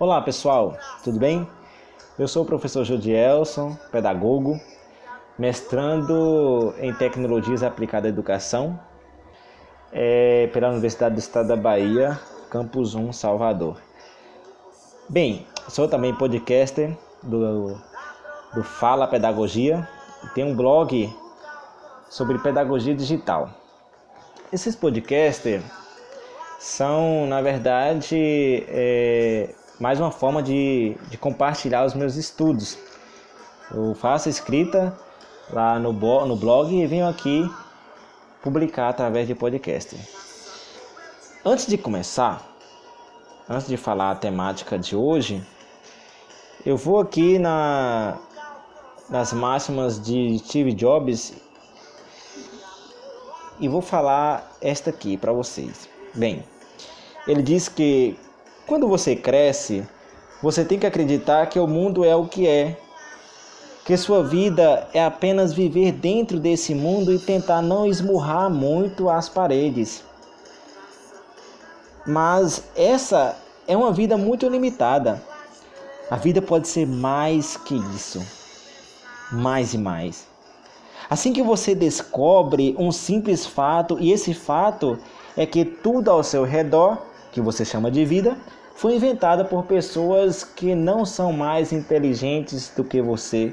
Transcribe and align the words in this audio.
Olá 0.00 0.20
pessoal, 0.20 0.78
tudo 1.02 1.18
bem? 1.18 1.44
Eu 2.16 2.28
sou 2.28 2.44
o 2.44 2.46
professor 2.46 2.84
Jodielson, 2.84 3.76
pedagogo, 3.90 4.60
mestrando 5.36 6.72
em 6.78 6.94
Tecnologias 6.94 7.64
Aplicadas 7.64 8.06
à 8.06 8.08
Educação 8.10 8.78
é, 9.90 10.48
pela 10.52 10.68
Universidade 10.68 11.16
do 11.16 11.18
Estado 11.18 11.48
da 11.48 11.56
Bahia, 11.56 12.16
Campus 12.48 12.94
1, 12.94 13.12
Salvador. 13.12 13.82
Bem, 15.08 15.44
sou 15.68 15.88
também 15.88 16.14
podcaster 16.14 16.96
do, 17.20 17.76
do 18.54 18.62
Fala 18.62 19.08
Pedagogia, 19.08 19.88
tenho 20.32 20.46
um 20.46 20.54
blog 20.54 21.12
sobre 22.08 22.38
pedagogia 22.38 22.94
digital. 22.94 23.50
Esses 24.52 24.76
podcasters 24.76 25.64
são, 26.60 27.26
na 27.26 27.42
verdade, 27.42 28.64
é, 28.68 29.56
mais 29.78 30.00
uma 30.00 30.10
forma 30.10 30.42
de, 30.42 30.96
de 31.08 31.16
compartilhar 31.16 31.84
os 31.84 31.94
meus 31.94 32.16
estudos. 32.16 32.76
Eu 33.70 33.94
faço 33.94 34.28
escrita 34.28 34.98
lá 35.52 35.78
no, 35.78 35.92
no 35.92 36.36
blog 36.36 36.74
e 36.74 36.86
venho 36.86 37.06
aqui 37.06 37.48
publicar 38.42 38.88
através 38.88 39.26
de 39.28 39.34
podcast. 39.34 39.96
Antes 41.44 41.66
de 41.66 41.78
começar, 41.78 42.44
antes 43.48 43.68
de 43.68 43.76
falar 43.76 44.10
a 44.10 44.14
temática 44.16 44.76
de 44.78 44.96
hoje, 44.96 45.46
eu 46.66 46.76
vou 46.76 46.98
aqui 46.98 47.38
na, 47.38 48.18
nas 49.08 49.32
máximas 49.32 50.02
de 50.02 50.38
Steve 50.40 50.72
Jobs 50.72 51.34
e 53.60 53.68
vou 53.68 53.80
falar 53.80 54.56
esta 54.60 54.90
aqui 54.90 55.16
para 55.16 55.32
vocês. 55.32 55.88
Bem, 56.14 56.44
ele 57.28 57.42
diz 57.42 57.68
que 57.68 58.18
quando 58.68 58.86
você 58.86 59.16
cresce, 59.16 59.82
você 60.42 60.62
tem 60.62 60.78
que 60.78 60.86
acreditar 60.86 61.46
que 61.46 61.58
o 61.58 61.66
mundo 61.66 62.04
é 62.04 62.14
o 62.14 62.26
que 62.26 62.46
é, 62.46 62.76
que 63.82 63.96
sua 63.96 64.22
vida 64.22 64.86
é 64.92 65.02
apenas 65.02 65.54
viver 65.54 65.92
dentro 65.92 66.38
desse 66.38 66.74
mundo 66.74 67.10
e 67.10 67.18
tentar 67.18 67.62
não 67.62 67.86
esmurrar 67.86 68.50
muito 68.50 69.08
as 69.08 69.26
paredes. 69.26 70.04
Mas 72.06 72.62
essa 72.76 73.38
é 73.66 73.74
uma 73.74 73.90
vida 73.90 74.18
muito 74.18 74.46
limitada. 74.46 75.22
A 76.10 76.16
vida 76.16 76.42
pode 76.42 76.68
ser 76.68 76.86
mais 76.86 77.56
que 77.56 77.74
isso. 77.94 78.20
Mais 79.32 79.72
e 79.72 79.78
mais. 79.78 80.26
Assim 81.08 81.32
que 81.32 81.42
você 81.42 81.74
descobre 81.74 82.76
um 82.78 82.92
simples 82.92 83.46
fato, 83.46 83.98
e 83.98 84.12
esse 84.12 84.34
fato 84.34 84.98
é 85.34 85.46
que 85.46 85.64
tudo 85.64 86.10
ao 86.10 86.22
seu 86.22 86.44
redor, 86.44 86.98
que 87.32 87.40
você 87.40 87.64
chama 87.64 87.90
de 87.90 88.04
vida, 88.04 88.36
foi 88.78 88.94
inventado 88.94 89.44
por 89.44 89.64
pessoas 89.64 90.44
que 90.44 90.72
não 90.72 91.04
são 91.04 91.32
mais 91.32 91.72
inteligentes 91.72 92.70
do 92.76 92.84
que 92.84 93.02
você 93.02 93.52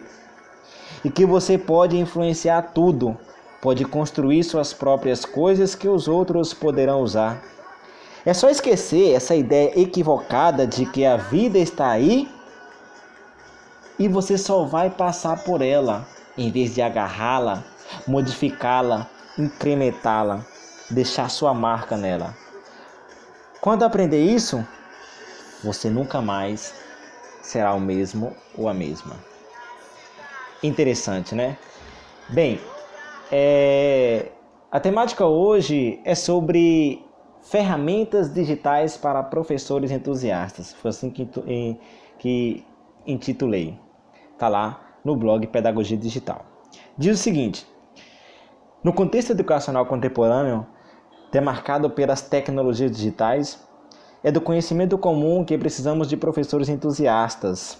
e 1.03 1.09
que 1.09 1.25
você 1.25 1.57
pode 1.57 1.97
influenciar 1.97 2.61
tudo, 2.75 3.17
pode 3.59 3.83
construir 3.85 4.43
suas 4.43 4.71
próprias 4.71 5.25
coisas 5.25 5.73
que 5.73 5.89
os 5.89 6.07
outros 6.07 6.53
poderão 6.53 7.01
usar. 7.01 7.41
É 8.23 8.35
só 8.35 8.51
esquecer 8.51 9.15
essa 9.15 9.33
ideia 9.33 9.71
equivocada 9.81 10.67
de 10.67 10.85
que 10.85 11.03
a 11.03 11.17
vida 11.17 11.57
está 11.57 11.89
aí 11.89 12.31
e 13.97 14.07
você 14.07 14.37
só 14.37 14.63
vai 14.63 14.91
passar 14.91 15.43
por 15.43 15.63
ela, 15.63 16.07
em 16.37 16.51
vez 16.51 16.75
de 16.75 16.83
agarrá-la, 16.83 17.63
modificá-la, 18.07 19.09
incrementá-la 19.39 20.45
deixar 20.91 21.31
sua 21.31 21.51
marca 21.51 21.97
nela. 21.97 22.35
Quando 23.59 23.81
aprender 23.81 24.23
isso, 24.23 24.63
você 25.65 25.89
nunca 25.89 26.21
mais 26.21 26.73
será 27.41 27.73
o 27.73 27.79
mesmo 27.79 28.35
ou 28.57 28.69
a 28.69 28.73
mesma. 28.73 29.15
Interessante, 30.63 31.35
né? 31.35 31.57
Bem, 32.29 32.59
é... 33.31 34.31
a 34.71 34.79
temática 34.79 35.25
hoje 35.25 35.99
é 36.05 36.15
sobre 36.15 37.03
ferramentas 37.41 38.33
digitais 38.33 38.97
para 38.97 39.21
professores 39.23 39.91
entusiastas. 39.91 40.73
Foi 40.73 40.89
assim 40.89 41.09
que, 41.09 41.27
que 42.17 42.65
intitulei. 43.05 43.77
Tá 44.37 44.47
lá 44.47 44.81
no 45.03 45.15
blog 45.15 45.45
Pedagogia 45.47 45.97
Digital. 45.97 46.45
Diz 46.97 47.19
o 47.19 47.21
seguinte: 47.21 47.65
no 48.83 48.93
contexto 48.93 49.31
educacional 49.31 49.85
contemporâneo, 49.85 50.65
demarcado 51.31 51.89
pelas 51.89 52.21
tecnologias 52.21 52.91
digitais, 52.91 53.64
é 54.25 54.31
do 54.31 54.41
conhecimento 54.41 54.97
comum 54.97 55.45
que 55.45 55.55
precisamos 55.55 56.09
de 56.09 56.17
professores 56.17 56.67
entusiastas. 56.67 57.77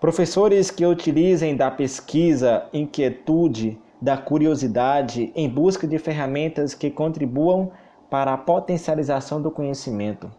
Professores 0.00 0.70
que 0.70 0.86
utilizem 0.86 1.56
da 1.56 1.72
pesquisa, 1.72 2.66
inquietude, 2.72 3.76
da 4.00 4.16
curiosidade 4.16 5.32
em 5.34 5.48
busca 5.48 5.88
de 5.88 5.98
ferramentas 5.98 6.72
que 6.72 6.88
contribuam 6.88 7.72
para 8.08 8.32
a 8.32 8.38
potencialização 8.38 9.42
do 9.42 9.50
conhecimento. 9.50 10.30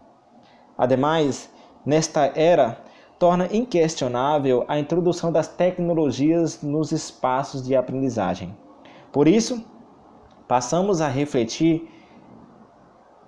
Ademais, 0.78 1.52
nesta 1.86 2.32
era, 2.34 2.82
torna 3.20 3.50
inquestionável 3.52 4.64
a 4.66 4.80
introdução 4.80 5.30
das 5.30 5.50
tecnologias 5.50 6.62
nos 6.64 6.94
espaços 6.94 7.68
de 7.68 7.76
aprendizagem. 7.76 8.56
Por 9.12 9.28
isso, 9.28 9.62
passamos 10.48 11.02
a 11.02 11.10
refletir 11.10 11.99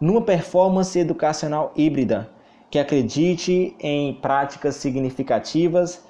numa 0.02 0.22
performance 0.22 0.98
educacional 0.98 1.72
híbrida 1.76 2.28
que 2.72 2.80
acredite 2.80 3.76
em 3.80 4.16
práticas 4.16 4.76
significativas, 4.78 6.04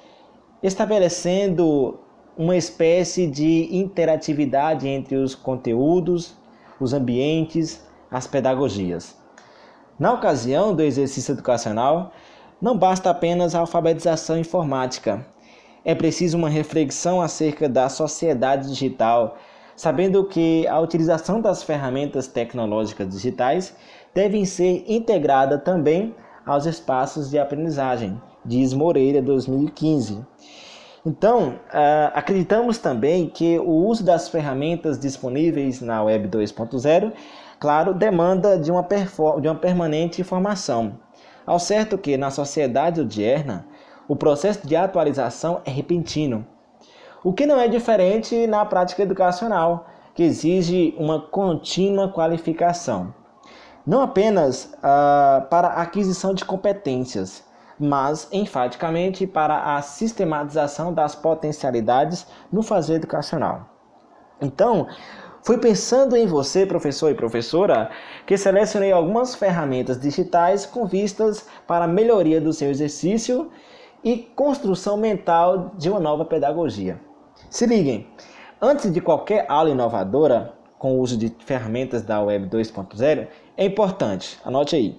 estabelecendo 0.64 2.00
uma 2.38 2.56
espécie 2.56 3.28
de 3.28 3.68
interatividade 3.76 4.88
entre 4.88 5.18
os 5.18 5.36
conteúdos, 5.36 6.38
os 6.80 6.94
ambientes, 6.94 7.86
as 8.10 8.28
pedagogias. 8.28 9.18
Na 10.00 10.14
ocasião 10.14 10.74
do 10.74 10.82
exercício 10.82 11.34
educacional, 11.34 12.14
não 12.62 12.78
basta 12.78 13.10
apenas 13.10 13.54
a 13.54 13.60
alfabetização 13.60 14.38
informática. 14.38 15.26
É 15.84 15.94
preciso 15.94 16.38
uma 16.38 16.50
reflexão 16.50 17.22
acerca 17.22 17.68
da 17.68 17.90
sociedade 17.90 18.70
digital 18.70 19.38
sabendo 19.82 20.24
que 20.26 20.68
a 20.68 20.80
utilização 20.80 21.42
das 21.42 21.64
ferramentas 21.64 22.28
tecnológicas 22.28 23.10
digitais 23.10 23.76
devem 24.14 24.46
ser 24.46 24.86
integrada 24.88 25.58
também 25.58 26.16
aos 26.46 26.68
espaços 26.68 27.32
de 27.32 27.40
aprendizagem, 27.40 28.22
diz 28.46 28.76
Moreira 28.76 29.24
2015. 29.24 30.24
Então, 31.04 31.56
uh, 31.74 32.12
acreditamos 32.14 32.78
também 32.78 33.28
que 33.28 33.58
o 33.58 33.72
uso 33.72 34.06
das 34.06 34.30
ferramentas 34.30 35.00
disponíveis 35.00 35.82
na 35.82 36.04
Web 36.04 36.28
2.0, 36.28 37.12
claro, 37.60 37.92
demanda 37.92 38.60
de 38.60 38.72
uma, 38.72 38.88
de 39.42 39.48
uma 39.48 39.56
permanente 39.56 40.22
informação. 40.22 41.00
Ao 41.44 41.58
certo 41.58 41.98
que 41.98 42.18
na 42.18 42.30
sociedade 42.30 43.02
odierna, 43.02 43.66
o 44.08 44.16
processo 44.16 44.68
de 44.68 44.76
atualização 44.76 45.60
é 45.66 45.72
repentino 45.72 46.46
o 47.24 47.34
que 47.34 47.46
não 47.46 47.60
é 47.60 47.68
diferente 47.68 48.48
na 48.48 48.66
prática 48.66 49.04
educacional, 49.04 49.88
que 50.16 50.24
exige 50.24 50.96
uma 50.98 51.22
contínua 51.22 52.10
qualificação. 52.10 53.14
Não 53.86 54.02
apenas 54.02 54.66
uh, 54.76 55.48
para 55.50 55.70
a 55.70 55.82
aquisição 55.82 56.34
de 56.34 56.46
competências, 56.46 57.44
mas 57.80 58.28
enfaticamente 58.32 59.26
para 59.26 59.76
a 59.76 59.82
sistematização 59.82 60.94
das 60.94 61.16
potencialidades 61.16 62.28
no 62.52 62.62
fazer 62.62 62.96
educacional. 62.96 63.70
Então, 64.40 64.88
foi 65.44 65.58
pensando 65.58 66.16
em 66.16 66.28
você, 66.28 66.66
professor 66.66 67.10
e 67.10 67.16
professora, 67.16 67.90
que 68.28 68.38
selecionei 68.38 68.92
algumas 68.92 69.34
ferramentas 69.34 70.00
digitais 70.00 70.66
com 70.66 70.86
vistas 70.86 71.48
para 71.66 71.86
a 71.86 71.88
melhoria 71.88 72.40
do 72.40 72.54
seu 72.54 72.70
exercício 72.70 73.50
e 74.04 74.18
construção 74.18 74.98
mental 74.98 75.72
de 75.78 75.90
uma 75.90 76.00
nova 76.00 76.26
pedagogia. 76.26 77.00
Se 77.52 77.66
liguem, 77.66 78.08
antes 78.62 78.90
de 78.94 79.02
qualquer 79.02 79.46
aula 79.50 79.70
inovadora 79.70 80.54
com 80.80 80.94
o 80.94 81.02
uso 81.02 81.18
de 81.18 81.36
ferramentas 81.46 82.02
da 82.02 82.22
Web 82.22 82.48
2.0, 82.48 83.28
é 83.58 83.66
importante, 83.66 84.40
anote 84.46 84.78
aí, 84.78 84.98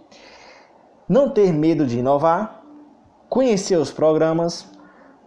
não 1.08 1.30
ter 1.30 1.50
medo 1.50 1.86
de 1.86 1.98
inovar, 1.98 2.62
conhecer 3.26 3.76
os 3.76 3.90
programas, 3.90 4.70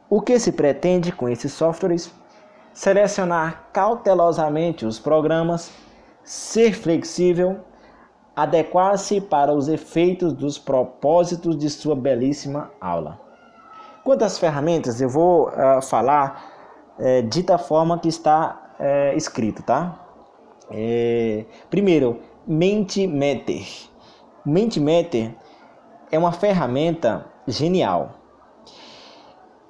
o 0.08 0.22
que 0.22 0.38
se 0.38 0.52
pretende 0.52 1.12
com 1.12 1.28
esses 1.28 1.52
softwares, 1.52 2.14
selecionar 2.72 3.70
cautelosamente 3.74 4.86
os 4.86 5.00
programas, 5.00 5.72
ser 6.24 6.74
flexível, 6.74 7.62
adequar-se 8.36 9.20
para 9.20 9.52
os 9.52 9.68
efeitos 9.68 10.32
dos 10.32 10.60
propósitos 10.60 11.58
de 11.58 11.72
sua 11.72 11.96
belíssima 11.96 12.70
aula. 12.80 13.20
Quanto 14.04 14.24
às 14.24 14.38
ferramentas, 14.38 15.02
eu 15.02 15.10
vou 15.10 15.50
uh, 15.50 15.82
falar 15.82 16.55
é, 17.00 17.22
dita 17.22 17.58
forma 17.58 18.00
que 18.00 18.08
está 18.08 18.74
é, 18.80 19.16
escrito, 19.16 19.64
tá? 19.64 20.00
É, 20.72 21.46
primeiro, 21.70 22.20
Mentimeter. 22.48 23.66
Mentimeter 24.46 25.34
é 26.12 26.18
uma 26.20 26.32
ferramenta 26.32 27.26
genial. 27.48 28.12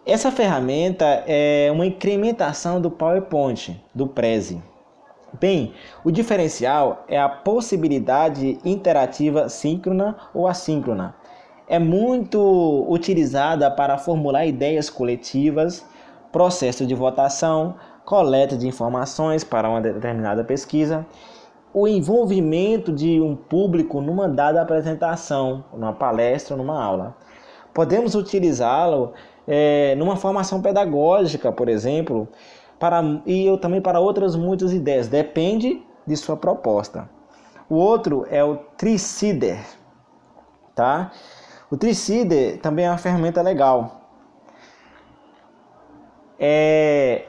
Essa 0.06 0.32
ferramenta 0.32 1.24
é 1.26 1.70
uma 1.72 1.86
incrementação 1.86 2.80
do 2.80 2.92
PowerPoint, 2.92 3.82
do 3.94 4.08
Prezi. 4.08 4.62
Bem, 5.40 5.74
o 6.04 6.12
diferencial 6.12 7.04
é 7.08 7.20
a 7.20 7.28
possibilidade 7.28 8.60
interativa 8.64 9.50
síncrona 9.50 10.16
ou 10.34 10.48
assíncrona. 10.48 11.16
É 11.68 11.80
muito 11.80 12.86
utilizada 12.88 13.72
para 13.72 13.98
formular 13.98 14.46
ideias 14.46 14.90
coletivas, 14.90 15.86
processo 16.36 16.86
de 16.86 16.94
votação, 16.94 17.76
coleta 18.04 18.58
de 18.58 18.68
informações 18.68 19.42
para 19.42 19.70
uma 19.70 19.80
determinada 19.80 20.44
pesquisa, 20.44 21.06
o 21.74 21.88
envolvimento 21.88 22.92
de 22.92 23.22
um 23.22 23.38
público 23.38 24.02
numa 24.02 24.28
dada 24.28 24.62
apresentação, 24.62 25.64
numa 25.72 25.94
palestra, 25.94 26.58
numa 26.58 26.84
aula. 26.84 27.16
Podemos 27.74 28.16
utilizá-lo 28.16 29.14
é, 29.48 29.96
numa 29.96 30.18
formação 30.18 30.62
pedagógica, 30.62 31.54
por 31.54 31.70
exemplo, 31.70 32.28
para, 32.78 33.02
e 33.26 33.46
eu 33.46 33.58
também 33.58 33.80
para 33.80 34.02
outras 34.02 34.36
muitas 34.36 34.74
ideias. 34.74 35.08
Depende 35.08 35.82
de 36.06 36.18
sua 36.18 36.36
proposta. 36.36 37.10
O 37.70 37.76
outro 37.76 38.28
é 38.30 38.44
o 38.44 38.58
Tricider, 38.76 39.66
tá? 40.76 41.14
O 41.72 41.78
Tricider 41.78 42.60
também 42.60 42.84
é 42.84 42.90
uma 42.90 42.98
ferramenta 42.98 43.42
legal. 43.42 44.05
É, 46.40 47.26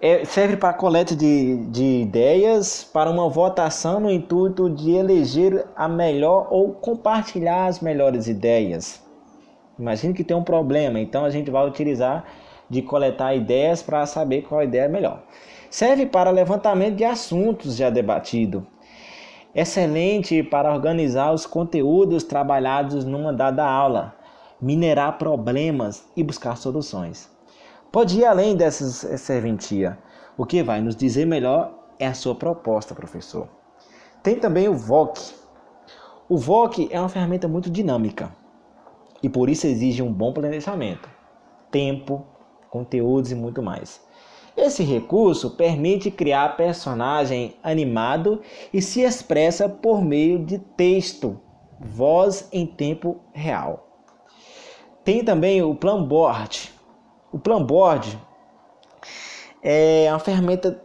é, 0.00 0.24
serve 0.24 0.56
para 0.56 0.72
coleta 0.72 1.14
de, 1.14 1.56
de 1.66 2.02
ideias 2.02 2.84
para 2.84 3.10
uma 3.10 3.28
votação 3.28 3.98
no 4.00 4.10
intuito 4.10 4.70
de 4.70 4.92
eleger 4.92 5.66
a 5.74 5.88
melhor 5.88 6.48
ou 6.50 6.72
compartilhar 6.72 7.66
as 7.66 7.80
melhores 7.80 8.28
ideias. 8.28 9.02
Imagine 9.78 10.14
que 10.14 10.24
tem 10.24 10.36
um 10.36 10.42
problema, 10.42 10.98
então 10.98 11.24
a 11.24 11.30
gente 11.30 11.50
vai 11.50 11.66
utilizar 11.66 12.24
de 12.68 12.82
coletar 12.82 13.34
ideias 13.34 13.82
para 13.82 14.04
saber 14.06 14.42
qual 14.42 14.62
ideia 14.62 14.82
é 14.82 14.88
melhor. 14.88 15.22
Serve 15.70 16.06
para 16.06 16.30
levantamento 16.30 16.96
de 16.96 17.04
assuntos 17.04 17.76
já 17.76 17.90
debatido. 17.90 18.66
Excelente 19.54 20.42
para 20.42 20.72
organizar 20.72 21.32
os 21.32 21.46
conteúdos 21.46 22.22
trabalhados 22.22 23.04
numa 23.04 23.32
dada 23.32 23.64
aula, 23.64 24.14
minerar 24.60 25.18
problemas 25.18 26.04
e 26.16 26.22
buscar 26.22 26.56
soluções. 26.56 27.37
Pode 27.90 28.18
ir 28.18 28.24
além 28.24 28.54
dessas 28.54 29.20
serventia. 29.20 29.98
O 30.36 30.44
que 30.44 30.62
vai 30.62 30.80
nos 30.80 30.94
dizer 30.94 31.26
melhor 31.26 31.72
é 31.98 32.06
a 32.06 32.14
sua 32.14 32.34
proposta, 32.34 32.94
professor. 32.94 33.48
Tem 34.22 34.36
também 34.38 34.68
o 34.68 34.74
VOC. 34.74 35.34
O 36.28 36.36
VOC 36.36 36.88
é 36.90 37.00
uma 37.00 37.08
ferramenta 37.08 37.48
muito 37.48 37.70
dinâmica 37.70 38.30
e 39.22 39.28
por 39.28 39.48
isso 39.48 39.66
exige 39.66 40.02
um 40.02 40.12
bom 40.12 40.32
planejamento, 40.32 41.08
tempo, 41.70 42.26
conteúdos 42.70 43.32
e 43.32 43.34
muito 43.34 43.62
mais. 43.62 44.00
Esse 44.56 44.82
recurso 44.82 45.52
permite 45.52 46.10
criar 46.10 46.56
personagem 46.56 47.56
animado 47.62 48.42
e 48.72 48.82
se 48.82 49.00
expressa 49.00 49.68
por 49.68 50.02
meio 50.02 50.44
de 50.44 50.58
texto, 50.58 51.40
voz 51.80 52.48
em 52.52 52.66
tempo 52.66 53.20
real. 53.32 53.88
Tem 55.04 55.24
também 55.24 55.62
o 55.62 55.74
Planboard. 55.74 56.77
O 57.30 57.38
Planboard 57.38 58.18
é 59.62 60.06
uma 60.10 60.18
ferramenta 60.18 60.82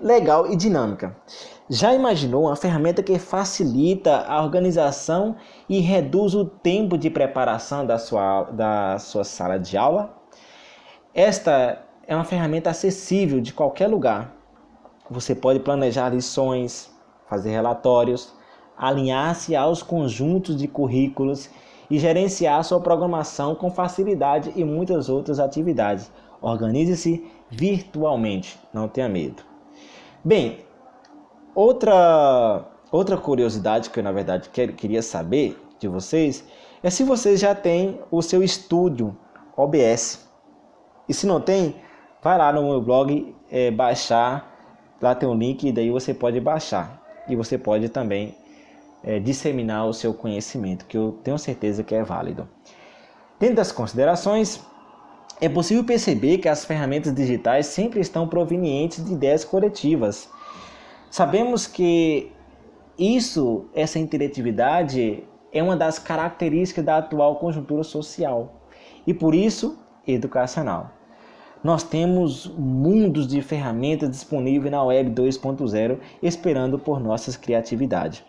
legal 0.00 0.46
e 0.50 0.54
dinâmica. 0.54 1.16
Já 1.68 1.92
imaginou 1.92 2.44
uma 2.44 2.54
ferramenta 2.54 3.02
que 3.02 3.18
facilita 3.18 4.24
a 4.26 4.42
organização 4.42 5.36
e 5.68 5.80
reduz 5.80 6.34
o 6.34 6.44
tempo 6.44 6.96
de 6.96 7.10
preparação 7.10 7.84
da 7.84 7.98
sua, 7.98 8.44
da 8.44 8.98
sua 8.98 9.24
sala 9.24 9.58
de 9.58 9.76
aula? 9.76 10.16
Esta 11.12 11.84
é 12.06 12.14
uma 12.14 12.24
ferramenta 12.24 12.70
acessível 12.70 13.40
de 13.40 13.52
qualquer 13.52 13.88
lugar. 13.88 14.32
Você 15.10 15.34
pode 15.34 15.58
planejar 15.58 16.10
lições, 16.10 16.92
fazer 17.28 17.50
relatórios, 17.50 18.32
alinhar-se 18.76 19.56
aos 19.56 19.82
conjuntos 19.82 20.56
de 20.56 20.68
currículos 20.68 21.50
e 21.90 21.98
gerenciar 21.98 22.62
sua 22.64 22.80
programação 22.80 23.54
com 23.54 23.70
facilidade 23.70 24.52
e 24.54 24.64
muitas 24.64 25.08
outras 25.08 25.40
atividades. 25.40 26.10
Organize-se 26.40 27.26
virtualmente, 27.50 28.58
não 28.72 28.88
tenha 28.88 29.08
medo. 29.08 29.42
Bem, 30.24 30.64
Outra, 31.54 32.64
outra 32.92 33.16
curiosidade 33.16 33.90
que 33.90 33.98
eu, 33.98 34.04
na 34.04 34.12
verdade, 34.12 34.48
queria 34.50 35.02
saber 35.02 35.60
de 35.80 35.88
vocês 35.88 36.44
é 36.82 36.88
se 36.88 37.02
vocês 37.02 37.40
já 37.40 37.54
têm 37.54 38.00
o 38.10 38.22
seu 38.22 38.42
estúdio 38.42 39.16
OBS. 39.56 40.28
E 41.08 41.12
se 41.12 41.26
não 41.26 41.40
tem, 41.40 41.76
vai 42.22 42.38
lá 42.38 42.52
no 42.52 42.62
meu 42.62 42.80
blog 42.80 43.34
é, 43.50 43.70
baixar. 43.70 44.48
Lá 45.02 45.14
tem 45.14 45.28
um 45.28 45.34
link 45.34 45.66
e 45.66 45.72
daí 45.72 45.90
você 45.90 46.14
pode 46.14 46.40
baixar. 46.40 47.02
E 47.28 47.34
você 47.34 47.58
pode 47.58 47.88
também 47.88 48.36
é, 49.02 49.18
disseminar 49.18 49.86
o 49.86 49.92
seu 49.92 50.12
conhecimento, 50.14 50.84
que 50.86 50.96
eu 50.96 51.18
tenho 51.24 51.38
certeza 51.38 51.82
que 51.82 51.94
é 51.94 52.02
válido. 52.02 52.48
Dentro 53.38 53.56
das 53.56 53.72
considerações, 53.72 54.60
é 55.40 55.48
possível 55.48 55.84
perceber 55.84 56.38
que 56.38 56.48
as 56.48 56.64
ferramentas 56.64 57.14
digitais 57.14 57.66
sempre 57.66 58.00
estão 58.00 58.28
provenientes 58.28 59.04
de 59.04 59.12
ideias 59.12 59.44
coletivas 59.44 60.28
Sabemos 61.10 61.66
que 61.66 62.30
isso, 62.96 63.64
essa 63.74 63.98
interatividade, 63.98 65.24
é 65.52 65.60
uma 65.60 65.76
das 65.76 65.98
características 65.98 66.84
da 66.84 66.98
atual 66.98 67.34
conjuntura 67.34 67.82
social 67.82 68.60
e 69.04 69.12
por 69.12 69.34
isso 69.34 69.76
educacional. 70.06 70.92
Nós 71.64 71.82
temos 71.82 72.46
mundos 72.56 73.26
de 73.26 73.42
ferramentas 73.42 74.08
disponíveis 74.08 74.70
na 74.70 74.84
Web 74.84 75.10
2.0 75.10 75.98
esperando 76.22 76.78
por 76.78 77.00
nossas 77.00 77.36
criatividade. 77.36 78.24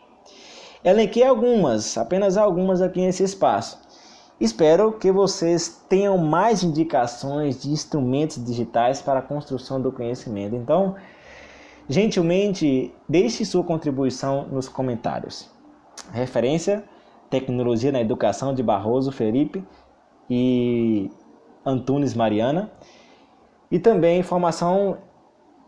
Elenquei 0.84 1.24
algumas, 1.24 1.98
apenas 1.98 2.38
algumas 2.38 2.82
aqui 2.82 3.02
nesse 3.02 3.24
espaço. 3.24 3.80
Espero 4.40 4.94
que 4.94 5.12
vocês 5.12 5.84
tenham 5.88 6.18
mais 6.18 6.64
indicações 6.64 7.62
de 7.62 7.70
instrumentos 7.70 8.44
digitais 8.44 9.02
para 9.02 9.20
a 9.20 9.22
construção 9.22 9.80
do 9.80 9.92
conhecimento. 9.92 10.56
Então, 10.56 10.96
Gentilmente, 11.92 12.96
deixe 13.10 13.44
sua 13.44 13.66
contribuição 13.66 14.48
nos 14.48 14.70
comentários. 14.70 15.50
Referência: 16.14 16.86
Tecnologia 17.30 17.92
na 17.92 18.00
Educação 18.00 18.54
de 18.54 18.64
Barroso 18.64 19.12
Felipe 19.12 19.62
e 20.30 21.12
Antunes 21.66 22.14
Mariana. 22.14 22.72
E 23.70 23.78
também 23.78 24.24
formação 24.24 25.00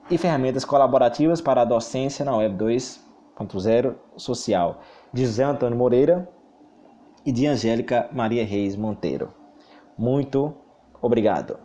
e 0.09 0.17
ferramentas 0.17 0.63
colaborativas 0.63 1.41
para 1.41 1.63
a 1.63 1.65
docência 1.65 2.23
na 2.23 2.37
Web 2.37 2.55
2.0 2.63 3.95
Social, 4.15 4.79
de 5.13 5.25
José 5.25 5.43
Antônio 5.43 5.77
Moreira 5.77 6.27
e 7.25 7.31
de 7.31 7.45
Angélica 7.45 8.09
Maria 8.11 8.43
Reis 8.43 8.75
Monteiro. 8.75 9.31
Muito 9.97 10.55
obrigado. 11.01 11.57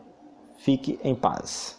Fique 0.59 1.01
em 1.03 1.15
paz. 1.15 1.78